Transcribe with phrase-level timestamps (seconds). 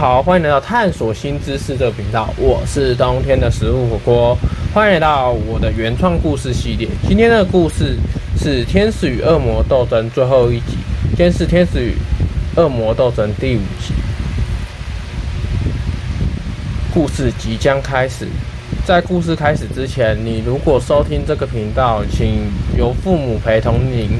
[0.00, 4.36] 好，欢迎来到探索新知识这个频道，我是冬天的食物火锅，
[4.74, 6.88] 欢迎来到我的原创故事系列。
[7.06, 7.96] 今天的故事
[8.36, 10.76] 是《天使与恶魔斗争》最后一集，
[11.10, 11.94] 今天是《天使与
[12.56, 13.94] 恶魔斗争》第五集。
[16.92, 18.26] 故事即将开始，
[18.84, 24.10] 在故事开始之前，你如果收听这个频道，请由父母陪同您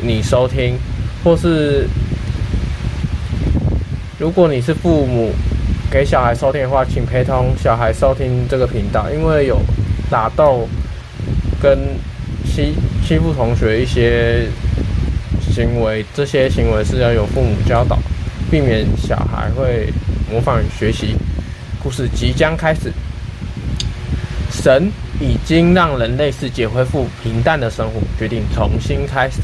[0.00, 0.78] 你收听，
[1.24, 1.88] 或是。
[4.18, 5.30] 如果你是父母
[5.90, 9.60] 给小孩收听的话，请陪同小孩收听这个频道，因为有
[10.10, 10.66] 打斗
[11.60, 11.78] 跟
[12.46, 12.74] 欺
[13.06, 14.48] 欺负同学一些
[15.52, 17.98] 行为，这些行为是要由父母教导，
[18.50, 19.92] 避免小孩会
[20.30, 21.14] 模仿学习。
[21.82, 22.90] 故事即将开始，
[24.50, 29.42] 神已经让人类世界恢复平淡的生活，决定重新开始。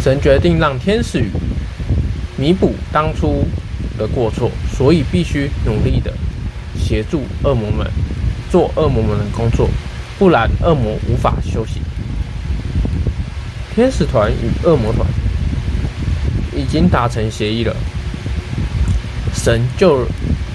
[0.00, 1.24] 神决定让天使
[2.40, 3.44] 弥补当初
[3.98, 6.10] 的过错，所以必须努力的
[6.74, 7.86] 协助恶魔们
[8.50, 9.68] 做恶魔们的工作，
[10.18, 11.82] 不然恶魔无法休息。
[13.74, 15.06] 天使团与恶魔团
[16.56, 17.76] 已经达成协议了，
[19.34, 20.06] 神就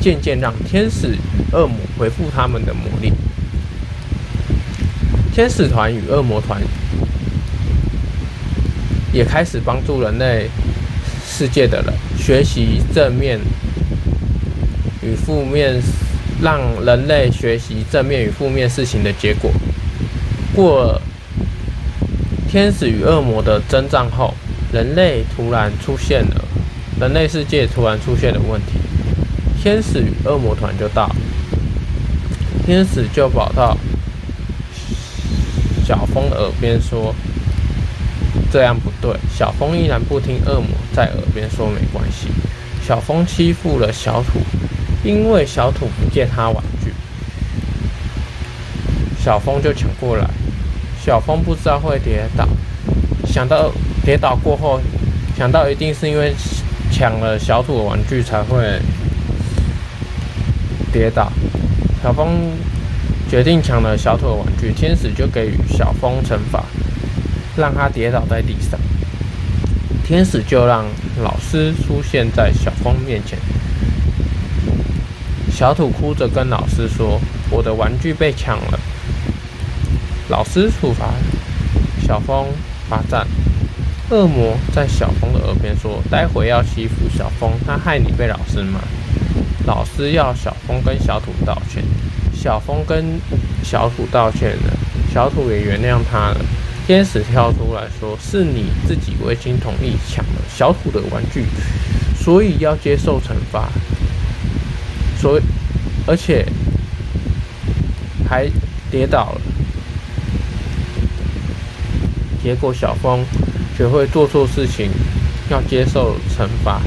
[0.01, 1.19] 渐渐让天使与
[1.53, 3.13] 恶魔恢复他们的魔力。
[5.31, 6.61] 天使团与恶魔团
[9.13, 10.49] 也开始帮助人类。
[11.27, 13.39] 世界的人学习正面
[15.01, 15.81] 与负面，
[16.41, 19.51] 让人类学习正面与负面事情的结果。
[20.55, 21.01] 过
[22.49, 24.33] 天使与恶魔的征战后，
[24.71, 26.45] 人类突然出现了，
[26.99, 28.73] 人类世界突然出现了问题。
[29.61, 31.09] 天使与恶魔团就到，
[32.65, 33.77] 天使就跑到
[35.85, 37.13] 小风耳边说。
[38.55, 42.29] 这样不对，小风依然不听恶魔在耳边说没关系。
[42.81, 44.39] 小风欺负了小土，
[45.03, 46.93] 因为小土不借他玩具，
[49.19, 50.25] 小风就抢过来。
[51.03, 52.47] 小风不知道会跌倒，
[53.27, 53.69] 想到
[54.05, 54.79] 跌倒过后，
[55.37, 56.33] 想到一定是因为
[56.89, 58.79] 抢了小土的玩具才会
[60.93, 61.29] 跌倒。
[62.01, 62.53] 小风
[63.29, 66.63] 决定抢了小土的玩具，天使就给予小风惩罚。
[67.57, 68.79] 让他跌倒在地上，
[70.05, 70.85] 天使就让
[71.23, 73.39] 老师出现在小风面前。
[75.51, 78.79] 小土哭着跟老师说：“我的玩具被抢了。”
[80.27, 81.13] 老师处罚
[82.05, 82.47] 小风
[82.89, 83.25] 罚站。
[84.11, 88.79] 恶魔在小风的耳边说：“待会要欺负小风，他害你被老师骂。”
[89.65, 91.83] 老师要小风跟小土道歉。
[92.33, 93.19] 小风跟
[93.63, 94.73] 小土道歉了，
[95.11, 96.45] 小土也原谅他了。
[96.85, 101.43] 天使跳出来说：“是你自己未经同意抢了小土的玩具，
[102.15, 103.67] 所以要接受惩罚。
[105.19, 105.41] 所以，
[106.05, 106.45] 而且
[108.29, 108.47] 还
[108.91, 109.41] 跌倒了。
[112.43, 113.25] 结果小风
[113.75, 114.91] 学会做错事情
[115.49, 116.83] 要接受惩罚。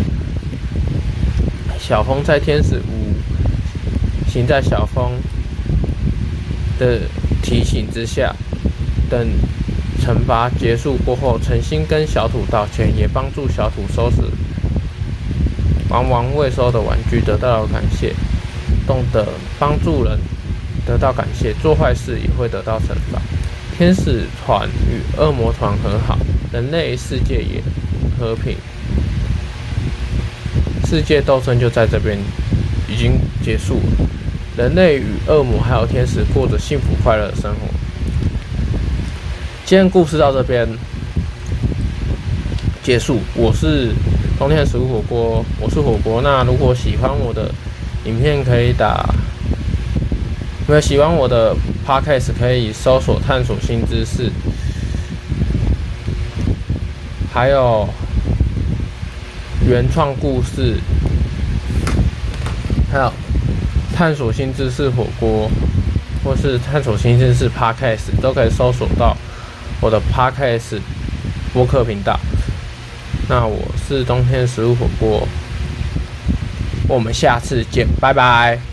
[1.77, 3.17] 小风在天使屋，
[4.31, 5.11] 行在小风
[6.79, 7.01] 的
[7.43, 8.33] 提醒之下，
[9.11, 9.29] 等。”
[10.01, 14.23] 惩罚结束过后，诚心跟小土道歉，也帮助小土收拾
[15.91, 18.15] 往往未收的玩具，得到了感谢。
[18.87, 19.27] 懂得
[19.59, 20.19] 帮助人，
[20.87, 23.21] 得到感谢；做坏事也会得到惩罚。
[23.77, 26.19] 天使团与恶魔团和好，
[26.53, 27.63] 人类世界也
[28.19, 28.57] 和平。
[30.87, 32.19] 世界斗争就在这边
[32.89, 34.09] 已经结束了。
[34.57, 37.69] 人类与恶魔还有天使过着幸福快乐的生活。
[39.69, 40.67] 今天故事到这边
[42.83, 43.21] 结束。
[43.35, 43.93] 我是
[44.39, 46.23] 冬天的食物火锅，我是火锅。
[46.23, 47.53] 那如果喜欢我的
[48.07, 49.05] 影片，可以打；
[50.61, 51.55] 如果喜欢我的
[51.87, 54.33] podcast，可以搜索“探索新知识”，
[57.31, 57.87] 还有
[59.69, 60.79] 原创故事，
[62.91, 63.13] 还有
[63.95, 65.51] 探索新知识火锅，
[66.25, 69.15] 或是探索新知识 podcast，都可以搜索到。
[69.81, 70.81] 我的 Podcast
[71.53, 72.19] 播客频道，
[73.29, 75.27] 那我是冬天食物火锅，
[76.89, 78.68] 我们下次见，拜拜。